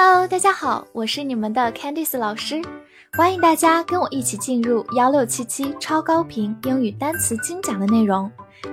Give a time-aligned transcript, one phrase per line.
[0.00, 2.62] Hello，大家好，我是你们的 Candice 老师，
[3.14, 8.30] 欢迎大家跟我一起进入幺六七七超高频英语单词精讲的内容，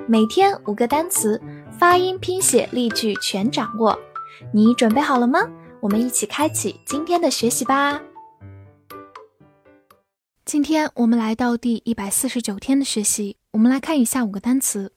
[0.08, 1.42] 每天五个单词，
[1.80, 3.98] 发音、拼写、例句全掌握，
[4.54, 5.40] 你准备好了吗？
[5.80, 8.00] 我们一起开启今天的学习吧。
[10.46, 14.94] 今天我们来到第一百四十九天的学习，我们来看以下五个单词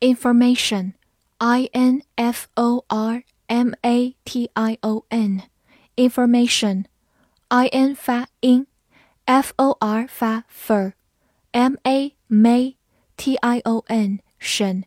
[0.00, 3.24] ：information，i n f o r。
[3.46, 13.58] M A T I O N，information，I N 发 in，F O R 发 fur，M A May，T I
[13.60, 14.84] O N 神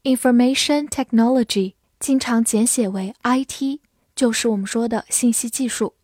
[0.03, 3.79] ，information technology 经常简写为 IT，
[4.15, 5.95] 就是我们说的信息技术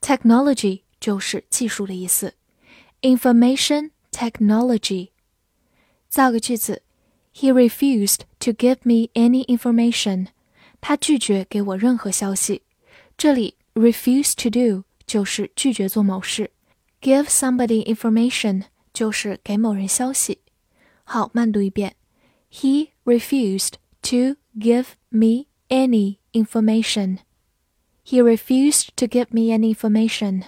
[0.00, 2.34] ，technology 就是技术的意思。
[3.03, 5.09] information technology。
[6.07, 6.81] 造个句子：
[7.33, 10.27] He refused to give me any information。
[10.81, 12.63] 他拒绝给我任何消息。
[13.17, 16.51] 这里 refuse to do 就是拒绝做某事，
[17.01, 20.39] give somebody information 就是给某人消息。
[21.03, 21.95] 好，慢读一遍。
[22.51, 27.19] He refused to give me any information.
[28.05, 30.43] He refused to give me any information.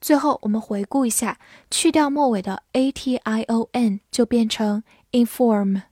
[0.00, 1.38] 最后，我们回顾一下，
[1.70, 5.82] 去掉末尾的 a t i o n 就变成 inform。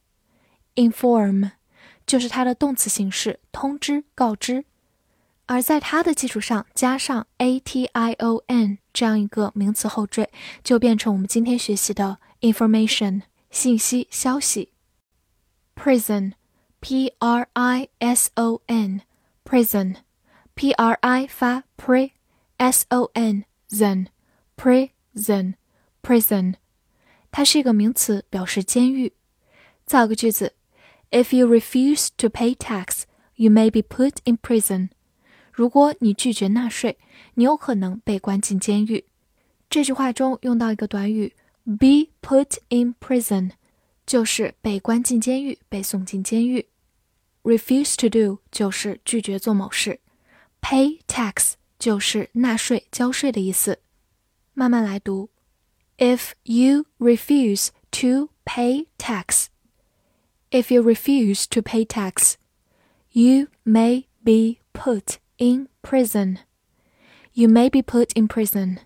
[0.77, 1.53] inform
[2.07, 4.67] 就是它的动词形式，通知、告知。
[5.47, 10.31] 而在它的基础上加上 a t i o n 这样一个名词后缀，
[10.63, 14.71] 就变成我们今天学习的 information 信息、消息。
[15.77, 23.45] prison，p r i s o n，prison，p r i 发 pr，s o n。
[23.75, 24.07] Prison,
[24.57, 25.55] prison,
[26.01, 26.55] prison，
[27.33, 29.13] 它是一个名词，表示监狱。
[29.85, 30.55] 造个句子
[31.11, 33.03] ：If you refuse to pay tax,
[33.35, 34.91] you may be put in prison。
[35.51, 36.99] 如果你拒绝纳税，
[37.35, 39.07] 你有可能被关进监狱。
[39.69, 41.35] 这句话中用到一个短语
[41.65, 43.51] be put in prison，
[44.07, 46.69] 就是被关进监狱，被送进监狱。
[47.43, 49.99] Refuse to do 就是拒绝做某事。
[50.63, 51.55] Pay tax。
[51.84, 53.80] 就是纳税、交税的意思。
[54.54, 55.30] 慢慢来读：
[55.98, 59.46] If you refuse to pay tax,
[60.52, 62.34] if you refuse to pay tax,
[63.12, 66.40] you may be put in prison.
[67.34, 68.80] You may be put in prison.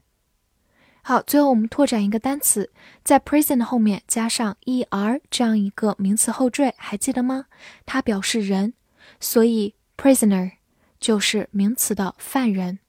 [1.02, 2.72] 好，最后我们拓展一个单词，
[3.04, 7.48] 在 prison 的后面加上 er 这样一个名词后缀，还记得吗？
[7.86, 8.74] 它表示人，
[9.20, 10.54] 所以 prisoner
[11.00, 12.80] 就是名词的犯人。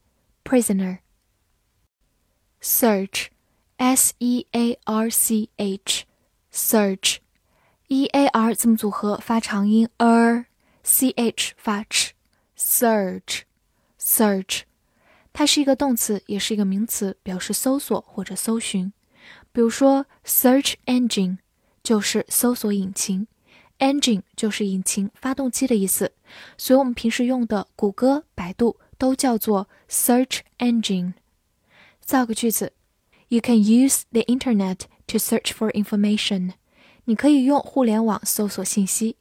[0.49, 0.99] prisoner.
[2.61, 3.27] Search,
[3.77, 6.05] S E A R C H,
[6.51, 7.19] search,
[7.89, 13.43] E A R 字母组合发长音 er，C H 发 ch，search,
[14.01, 14.63] search，
[15.35, 18.93] 它是一个动词，也是一个名词，表示搜索或者搜寻。
[19.53, 21.37] 比如说，search engine
[21.83, 23.27] 就是搜索引擎，
[23.79, 26.13] engine 就是引擎、发动机的意思，
[26.57, 28.79] 所以我们平时用的谷歌、百度。
[28.99, 31.15] 都叫做 search engine。
[32.01, 32.73] 造个句子：
[33.29, 36.53] You can use the internet to search for information。
[37.05, 39.17] 你可以用互联网搜索信息。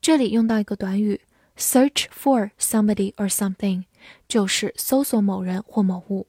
[0.00, 1.20] 这里用到一个短语
[1.56, 3.84] search for somebody or something，
[4.28, 6.28] 就是搜索某人或某物。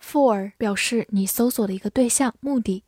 [0.00, 2.84] For 表示你搜索的一个对象、目的。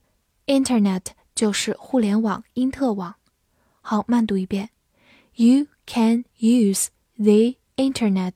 [0.46, 3.16] Internet 就是互联网、因特网。
[3.80, 4.70] 好，慢读一遍：
[5.34, 8.34] You can use the internet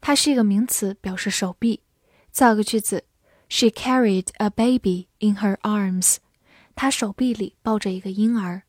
[0.00, 1.82] 它是一个名词，表示手臂。
[2.30, 3.04] 造个句子：
[3.48, 6.16] She carried a baby in her arms。
[6.74, 8.62] 她手臂里抱着一个婴儿。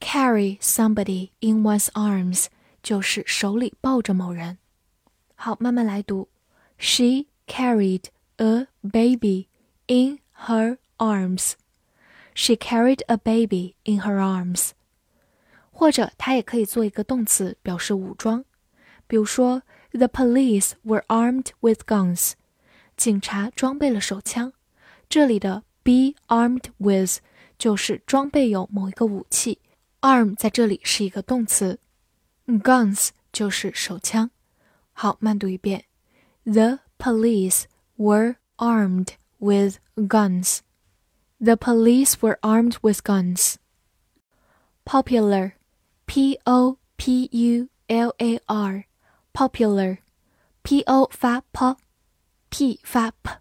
[0.00, 2.46] Carry somebody in one's arms
[2.82, 4.58] 就是手里抱着某人。
[5.34, 6.28] 好，慢慢来读。
[6.78, 8.04] She carried
[8.36, 9.48] a baby
[9.86, 11.52] in her arms.
[12.34, 14.70] She carried a baby in her arms.
[15.70, 18.44] 或者它也可以做一个动词，表示武装。
[19.08, 19.62] 比如说，
[19.92, 22.32] The police were armed with guns，
[22.96, 24.52] 警察装备了手枪。
[25.08, 27.18] 这里的 be armed with
[27.56, 29.60] 就是装备有某一个武器，
[30.00, 31.78] arm 在这里是一个动词，
[32.46, 34.30] guns 就是手枪。
[34.92, 35.84] 好，慢读一遍：
[36.44, 37.64] The police
[37.96, 40.60] were armed with guns.
[41.38, 43.56] The police were armed with guns.
[44.84, 45.52] Popular,
[46.06, 48.84] P O P U L A R,
[49.32, 49.98] popular,
[50.62, 53.38] P O 发 p，P 发 p，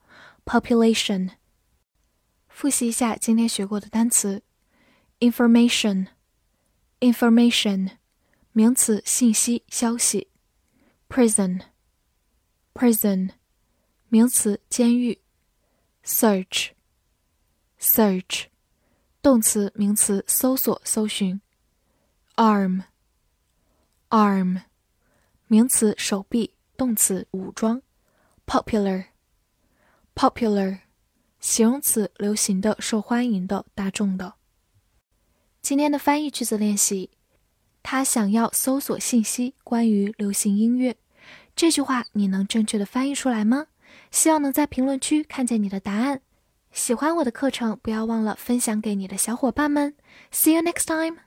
[0.44, 1.32] population。
[2.48, 4.42] 复习一下今天学过的单词
[5.20, 6.06] ，information
[7.12, 7.90] information，
[8.52, 10.28] 名词，信息、消息
[11.08, 13.30] ；prison，prison，
[14.08, 15.20] 名词，监狱
[16.04, 18.46] ；search，search，
[19.20, 21.40] 动词、名词，搜索、搜寻
[22.36, 24.62] ；arm，arm。
[25.48, 27.82] 名词手臂，动词武装。
[28.46, 30.78] popular，popular，
[31.40, 34.35] 形容词流行的、受欢迎的、大众的。
[35.68, 37.10] 今天的翻译句子练习，
[37.82, 40.94] 他想要搜索信息关于流行音乐。
[41.56, 43.66] 这句话你能正确的翻译出来吗？
[44.12, 46.20] 希望能在评论区看见你的答案。
[46.70, 49.96] 喜欢我的课程，不要忘了分享给你的小伙伴们。
[50.30, 51.25] See you next time.